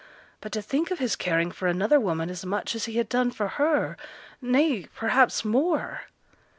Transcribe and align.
But 0.39 0.51
to 0.53 0.63
think 0.63 0.89
of 0.89 0.97
his 0.97 1.15
caring 1.15 1.51
for 1.51 1.67
another 1.67 1.99
woman 1.99 2.31
as 2.31 2.43
much 2.43 2.73
as 2.73 2.85
he 2.85 2.93
had 2.93 3.07
done 3.07 3.29
for 3.29 3.47
her, 3.49 3.95
nay, 4.41 4.87
perhaps 4.95 5.45
more! 5.45 6.05